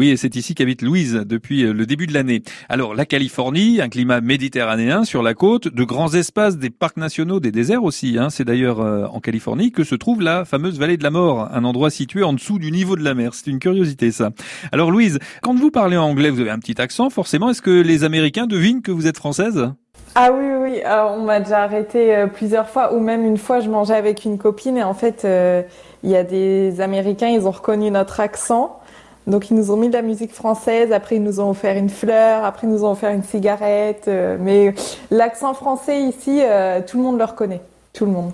[0.00, 2.40] Oui, et c'est ici qu'habite Louise depuis le début de l'année.
[2.70, 7.38] Alors, la Californie, un climat méditerranéen sur la côte, de grands espaces, des parcs nationaux,
[7.38, 8.16] des déserts aussi.
[8.18, 8.30] Hein.
[8.30, 11.90] C'est d'ailleurs en Californie que se trouve la fameuse vallée de la mort, un endroit
[11.90, 13.34] situé en dessous du niveau de la mer.
[13.34, 14.30] C'est une curiosité ça.
[14.72, 17.50] Alors Louise, quand vous parlez anglais, vous avez un petit accent forcément.
[17.50, 19.70] Est-ce que les Américains devinent que vous êtes française?
[20.14, 23.68] Ah oui, oui, on m'a déjà arrêté euh, plusieurs fois, ou même une fois, je
[23.68, 25.62] mangeais avec une copine et en fait, euh,
[26.02, 28.79] il y a des Américains, ils ont reconnu notre accent.
[29.26, 31.90] Donc ils nous ont mis de la musique française, après ils nous ont offert une
[31.90, 34.06] fleur, après ils nous ont offert une cigarette.
[34.08, 34.74] Euh, mais
[35.10, 36.40] l'accent français ici,
[36.86, 37.60] tout le monde le reconnaît,
[37.92, 38.32] tout le monde.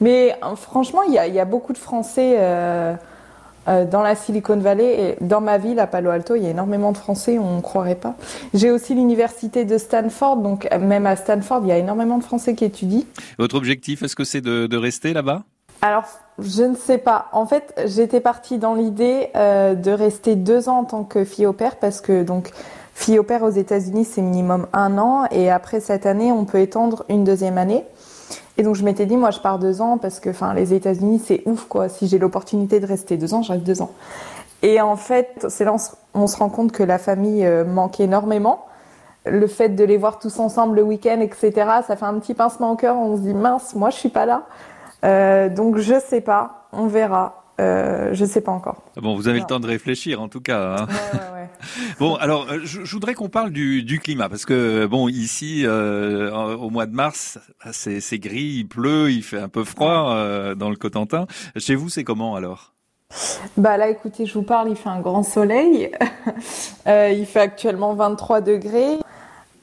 [0.00, 2.36] Mais franchement, il y a, beaucoup de Français
[3.68, 6.92] euh, dans la Silicon Valley dans ma ville à Palo Alto, il y a énormément
[6.92, 8.14] de Français, on ne croirait pas.
[8.54, 12.54] J'ai aussi l'université de Stanford, donc même à Stanford, il y a énormément de Français
[12.54, 13.02] qui étudient.
[13.38, 15.42] Votre objectif, est-ce que c'est de, rester là-bas?
[15.86, 16.04] Alors,
[16.40, 17.26] je ne sais pas.
[17.30, 21.46] En fait, j'étais partie dans l'idée euh, de rester deux ans en tant que fille
[21.46, 22.50] au père parce que donc
[22.92, 26.58] fille au père aux États-Unis c'est minimum un an et après cette année on peut
[26.58, 27.84] étendre une deuxième année.
[28.58, 31.22] Et donc je m'étais dit, moi je pars deux ans parce que enfin les États-Unis
[31.24, 31.88] c'est ouf quoi.
[31.88, 33.92] Si j'ai l'opportunité de rester deux ans, je reste deux ans.
[34.62, 35.76] Et en fait, c'est là
[36.14, 38.64] on se rend compte que la famille euh, manque énormément.
[39.24, 41.52] Le fait de les voir tous ensemble le week-end, etc.,
[41.86, 42.96] ça fait un petit pincement au cœur.
[42.96, 44.42] On se dit mince, moi je suis pas là.
[45.04, 47.42] Euh, donc je sais pas, on verra.
[47.58, 48.82] Euh, je sais pas encore.
[48.96, 50.76] Ah bon, vous avez le temps de réfléchir en tout cas.
[50.78, 50.86] Hein.
[50.86, 51.48] Ouais, ouais, ouais.
[51.98, 55.62] bon, alors euh, je, je voudrais qu'on parle du, du, climat parce que bon, ici
[55.64, 57.38] euh, au mois de mars,
[57.72, 61.26] c'est gris, il pleut, il fait un peu froid euh, dans le Cotentin.
[61.56, 62.72] Chez vous, c'est comment alors?
[63.56, 65.92] Bah là, écoutez, je vous parle, il fait un grand soleil.
[66.86, 68.98] il fait actuellement 23 degrés.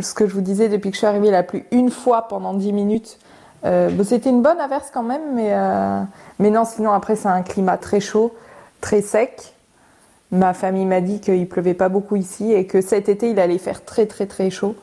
[0.00, 2.28] Ce que je vous disais, depuis que je suis arrivée, il a plu une fois
[2.28, 3.18] pendant 10 minutes.
[3.64, 6.02] Euh, C'était une bonne averse quand même, mais, euh,
[6.38, 8.34] mais non, sinon après c'est un climat très chaud,
[8.80, 9.54] très sec.
[10.30, 13.58] Ma famille m'a dit qu'il pleuvait pas beaucoup ici et que cet été il allait
[13.58, 14.76] faire très très très chaud.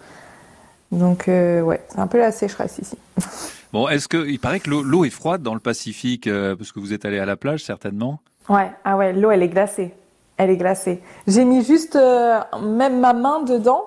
[0.92, 2.98] Donc euh, ouais, c'est un peu la sécheresse ici.
[3.74, 6.94] Bon, est-ce que il paraît que l'eau est froide dans le Pacifique parce que vous
[6.94, 9.94] êtes allé à la plage certainement Ouais, ah ouais, l'eau elle est glacée.
[10.38, 11.02] Elle est glacée.
[11.28, 13.84] J'ai mis juste même ma main dedans.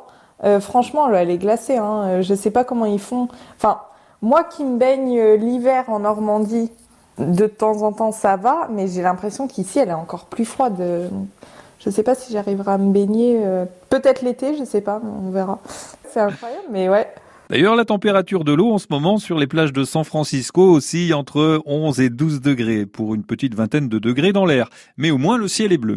[0.61, 1.79] franchement, elle est glacée.
[1.79, 2.21] Hein.
[2.21, 3.29] Je sais pas comment ils font.
[3.57, 3.81] Enfin,
[4.23, 6.71] moi qui me baigne euh, l'hiver en Normandie,
[7.19, 11.11] de temps en temps ça va, mais j'ai l'impression qu'ici elle est encore plus froide.
[11.81, 13.41] Je ne sais pas si j'arriverai à me baigner.
[13.45, 15.61] Euh, peut-être l'été, je ne sais pas, on verra.
[16.11, 17.09] C'est incroyable, mais ouais.
[17.51, 21.15] D'ailleurs, la température de l'eau en ce moment sur les plages de San Francisco aussi
[21.15, 24.69] entre 11 et 12 degrés pour une petite vingtaine de degrés dans l'air.
[24.99, 25.97] Mais au moins le ciel est bleu.